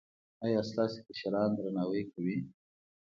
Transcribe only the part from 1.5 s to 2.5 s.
درناوی کوي؟